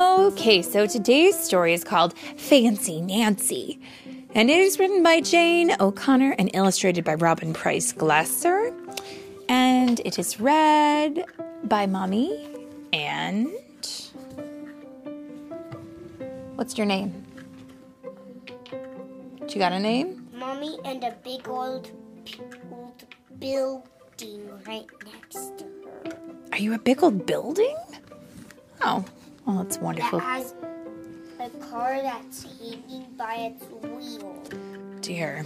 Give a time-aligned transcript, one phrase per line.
[0.00, 3.78] Okay, so today's story is called Fancy Nancy,
[4.34, 8.72] and it is written by Jane O'Connor and illustrated by Robin Preiss Glasser.
[9.48, 11.24] And it is read
[11.64, 12.48] by Mommy
[12.92, 13.48] and.
[16.54, 17.24] What's your name?
[19.48, 20.28] You got a name?
[20.32, 21.90] Mommy and a big old,
[22.70, 23.04] old
[24.20, 26.16] building right next to her.
[26.52, 27.76] Are you a big old building?
[28.82, 29.04] Oh,
[29.46, 30.18] well, that's wonderful.
[30.18, 30.54] That has
[31.40, 34.42] a car that's hanging by its wheel.
[35.00, 35.44] Dear.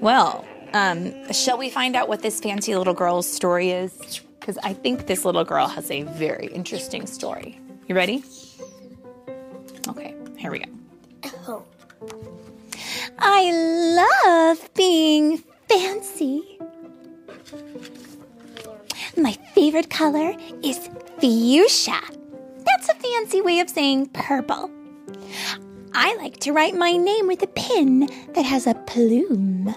[0.00, 4.20] Well, um, shall we find out what this fancy little girl's story is?
[4.40, 7.58] Because I think this little girl has a very interesting story.
[7.86, 8.22] You ready?
[9.88, 10.70] Okay, here we go.
[11.46, 11.64] Oh.
[13.18, 13.50] I
[14.52, 16.58] love being fancy.
[19.16, 20.90] My favorite color is
[21.20, 22.00] fuchsia.
[22.64, 24.70] That's a fancy way of saying purple.
[25.94, 29.74] I like to write my name with a pin that has a plume.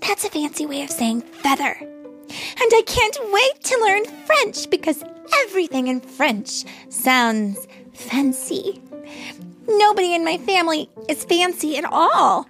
[0.00, 1.76] That's a fancy way of saying feather.
[1.80, 5.02] And I can't wait to learn French because
[5.44, 8.80] everything in French sounds fancy.
[9.66, 12.46] Nobody in my family is fancy at all.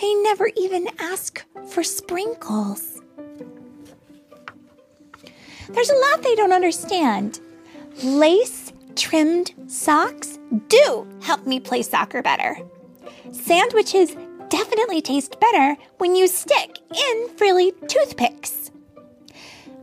[0.00, 3.00] They never even ask for sprinkles.
[5.68, 7.40] There's a lot they don't understand.
[8.04, 12.58] Lace trimmed socks do help me play soccer better.
[13.32, 14.16] Sandwiches
[14.48, 18.70] definitely taste better when you stick in frilly toothpicks.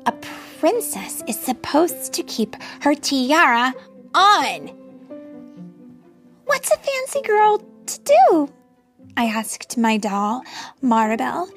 [0.05, 0.13] A
[0.59, 3.73] princess is supposed to keep her tiara
[4.13, 4.67] on.
[6.45, 8.54] What's a fancy girl to do?
[9.17, 10.43] I asked my doll,
[10.83, 11.47] Marabelle.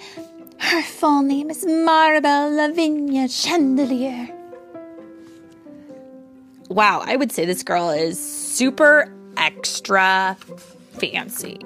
[0.59, 4.29] Her full name is Marabelle Lavinia Chandelier.
[6.69, 10.37] Wow, I would say this girl is super extra
[10.99, 11.59] fancy.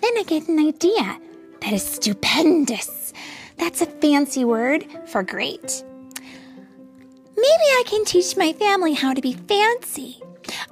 [0.00, 1.18] Then I get an idea.
[1.60, 3.12] That is stupendous.
[3.56, 5.82] That's a fancy word for great.
[7.36, 10.22] Maybe I can teach my family how to be fancy.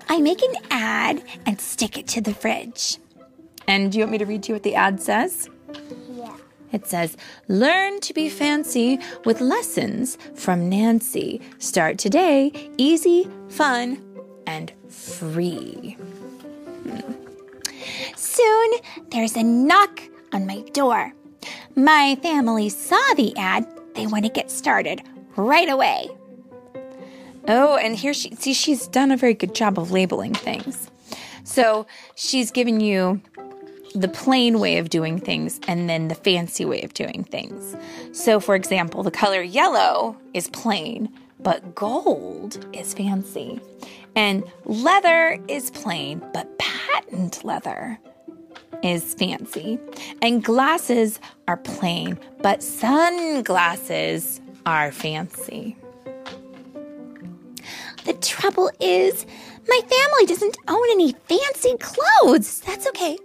[0.09, 2.99] I make an ad and stick it to the fridge.
[3.69, 5.49] And do you want me to read to you what the ad says?
[6.12, 6.37] Yeah.
[6.72, 7.17] It says,
[7.49, 11.41] Learn to be fancy with lessons from Nancy.
[11.59, 14.03] Start today, easy, fun,
[14.47, 15.97] and free.
[16.84, 17.12] Hmm.
[18.15, 18.72] Soon
[19.11, 20.03] there's a knock
[20.33, 21.12] on my door.
[21.75, 23.66] My family saw the ad.
[23.95, 25.03] They want to get started
[25.37, 26.09] right away.
[27.49, 30.91] Oh, and here she see she's done a very good job of labeling things.
[31.45, 31.87] So
[32.17, 33.21] she's given you
[33.95, 37.77] the plain way of doing things and then the fancy way of doing things.
[38.12, 41.09] So, for example, the color yellow is plain,
[41.41, 43.61] but gold is fancy.
[44.15, 47.99] And leather is plain, but patent leather
[48.83, 49.78] is fancy.
[50.21, 55.77] And glasses are plain, but sunglasses are fancy.
[58.06, 59.27] The trouble is,
[59.69, 62.61] my family doesn't own any fancy clothes.
[62.61, 63.19] That's okay.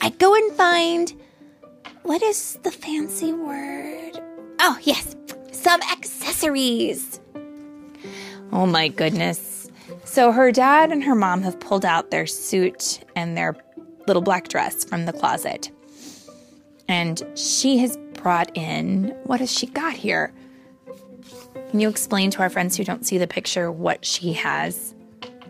[0.00, 1.12] I go and find.
[2.04, 4.18] What is the fancy word?
[4.60, 5.14] Oh, yes,
[5.52, 7.20] some accessories.
[8.50, 9.70] Oh my goodness.
[10.04, 13.54] So her dad and her mom have pulled out their suit and their
[14.06, 15.70] little black dress from the closet.
[16.88, 20.32] And she has brought in, what has she got here?
[21.70, 24.94] Can you explain to our friends who don't see the picture what she has?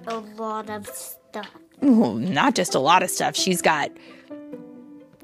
[0.06, 1.50] A lot of stuff.
[1.82, 3.36] Ooh, not just a lot of stuff.
[3.36, 3.90] She's got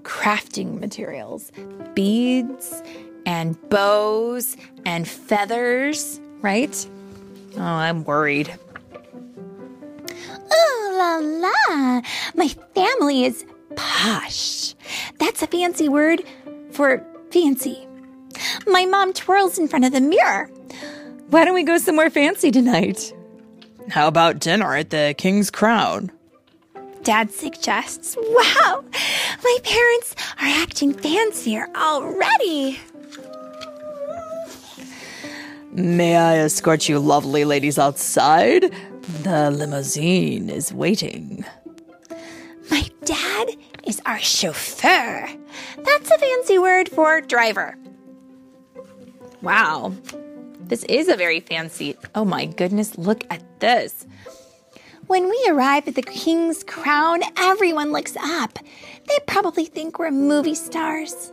[0.02, 1.52] crafting materials,
[1.94, 2.82] beads
[3.26, 6.88] and bows and feathers, right?
[7.56, 8.52] Oh, I'm worried.
[10.10, 12.00] Ooh la la!
[12.34, 13.44] My family is
[13.76, 14.74] posh.
[15.18, 16.22] That's a fancy word
[16.72, 17.86] for fancy.
[18.66, 20.50] My mom twirls in front of the mirror.
[21.30, 23.14] Why don't we go somewhere fancy tonight?
[23.88, 26.10] How about dinner at the King's Crown?
[27.04, 28.16] Dad suggests.
[28.20, 28.84] Wow,
[29.44, 32.80] my parents are acting fancier already.
[35.72, 38.74] May I escort you lovely ladies outside?
[39.22, 41.44] The limousine is waiting.
[42.72, 43.50] My dad
[43.86, 45.28] is our chauffeur.
[45.78, 47.76] That's a fancy word for driver.
[49.42, 49.94] Wow,
[50.60, 51.96] this is a very fancy.
[52.14, 54.06] Oh my goodness, look at this.
[55.06, 58.58] When we arrive at the King's Crown, everyone looks up.
[59.08, 61.32] They probably think we're movie stars.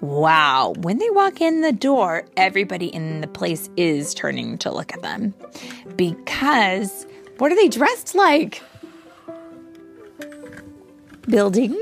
[0.00, 4.94] Wow, when they walk in the door, everybody in the place is turning to look
[4.94, 5.34] at them.
[5.96, 7.06] Because
[7.38, 8.62] what are they dressed like?
[11.28, 11.78] Building?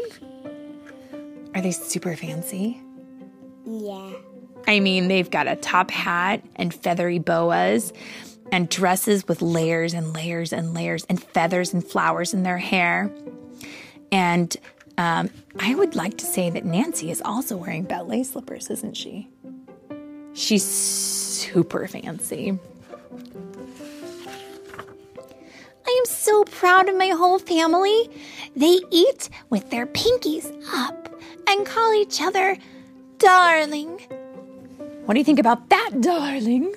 [1.55, 2.81] Are they super fancy?
[3.65, 4.13] Yeah.
[4.67, 7.93] I mean, they've got a top hat and feathery boas
[8.51, 13.11] and dresses with layers and layers and layers and feathers and flowers in their hair.
[14.13, 14.57] And
[14.97, 19.29] um, I would like to say that Nancy is also wearing ballet slippers, isn't she?
[20.35, 22.59] She's super fancy.
[25.87, 28.09] I am so proud of my whole family.
[28.57, 31.09] They eat with their pinkies up
[31.47, 32.57] and call each other
[33.19, 34.01] darling.
[35.05, 36.75] What do you think about that, darling?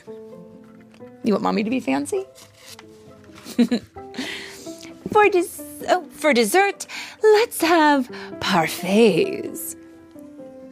[1.24, 2.26] You want mommy to be fancy?
[5.12, 6.88] for, des- oh, for dessert,
[7.24, 8.10] let's have
[8.40, 9.76] parfaits.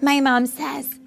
[0.02, 1.00] My mom says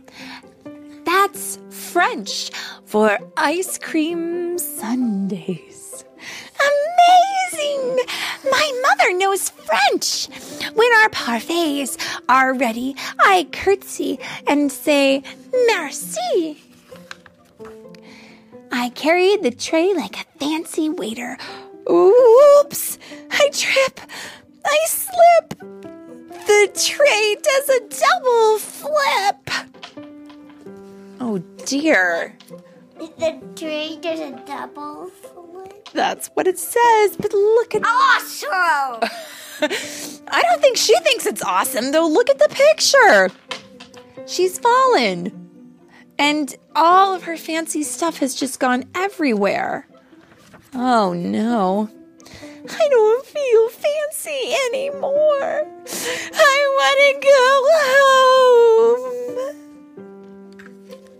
[1.04, 2.50] that's French
[2.86, 6.04] for ice cream sundaes.
[6.60, 6.87] Um,
[7.58, 7.98] Amazing!
[8.50, 10.28] My mother knows French.
[10.74, 11.96] When our parfaits
[12.28, 15.22] are ready, I curtsy and say
[15.66, 16.62] merci.
[18.70, 21.38] I carried the tray like a fancy waiter.
[21.90, 22.98] Oops!
[23.30, 24.00] I trip.
[24.64, 25.58] I slip.
[26.46, 29.50] The tray does a double flip.
[31.20, 32.36] Oh dear.
[32.98, 35.37] The tray does a double flip.
[35.92, 37.16] That's what it says.
[37.16, 37.82] But look at.
[37.84, 39.08] Awesome!
[40.30, 42.06] I don't think she thinks it's awesome, though.
[42.06, 43.30] Look at the picture.
[44.26, 45.32] She's fallen.
[46.18, 49.88] And all of her fancy stuff has just gone everywhere.
[50.74, 51.88] Oh no.
[52.70, 55.66] I don't feel fancy anymore.
[56.34, 57.64] I want to go
[58.82, 59.08] home.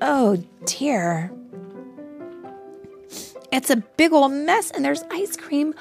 [0.00, 0.36] Oh
[0.66, 1.32] dear.
[3.50, 5.74] It's a big old mess, and there's ice cream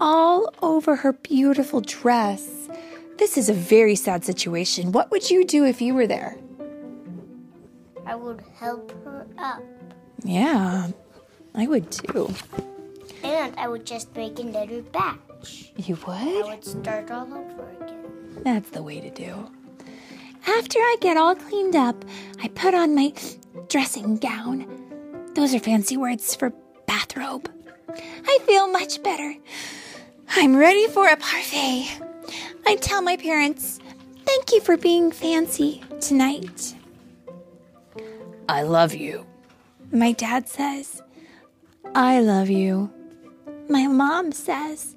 [0.00, 2.68] all over her beautiful dress.
[3.18, 4.92] This is a very sad situation.
[4.92, 6.38] What would you do if you were there?
[8.06, 9.62] I would help her up.
[10.22, 10.88] Yeah,
[11.54, 12.32] I would too.
[13.22, 15.72] And I would just make another batch.
[15.76, 16.16] You would?
[16.16, 16.46] I would?
[16.46, 18.42] would start all over again.
[18.42, 19.50] That's the way to do.
[20.46, 22.04] After I get all cleaned up,
[22.42, 23.12] I put on my
[23.68, 24.66] dressing gown.
[25.34, 26.50] Those are fancy words for
[27.00, 27.50] bathrobe.
[28.26, 29.34] I feel much better.
[30.36, 31.98] I'm ready for a parfait.
[32.66, 33.80] I tell my parents,
[34.24, 36.74] thank you for being fancy tonight.
[38.48, 39.26] I love you.
[39.92, 41.02] My dad says,
[41.94, 42.92] I love you.
[43.68, 44.96] My mom says,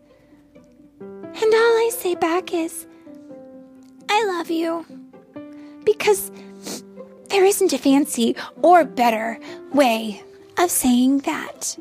[1.00, 2.86] and all I say back is,
[4.10, 4.86] I love you.
[5.86, 6.32] Because
[7.30, 9.40] there isn't a fancy or better
[9.74, 10.22] way
[10.58, 11.78] of saying that.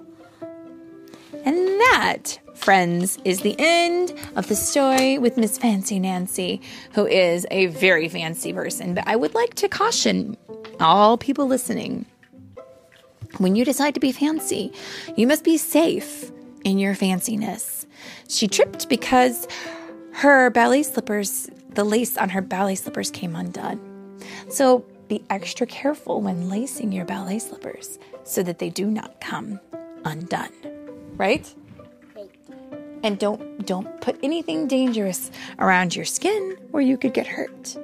[1.90, 6.60] That, friends, is the end of the story with Miss Fancy Nancy,
[6.94, 8.94] who is a very fancy person.
[8.94, 10.36] But I would like to caution
[10.80, 12.06] all people listening
[13.38, 14.72] when you decide to be fancy,
[15.16, 16.30] you must be safe
[16.64, 17.86] in your fanciness.
[18.28, 19.48] She tripped because
[20.12, 23.80] her ballet slippers, the lace on her ballet slippers came undone.
[24.48, 29.58] So be extra careful when lacing your ballet slippers so that they do not come
[30.04, 30.52] undone.
[31.16, 31.52] Right.
[33.02, 37.76] And don't don't put anything dangerous around your skin where you could get hurt.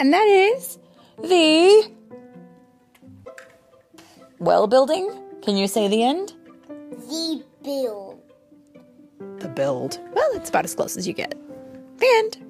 [0.00, 0.78] And that is
[1.22, 1.90] the
[4.38, 5.10] well building.
[5.42, 6.34] Can you say the end?
[6.88, 8.20] The build.
[9.38, 10.00] The build.
[10.12, 11.34] Well, it's about as close as you get.
[11.98, 12.49] The end.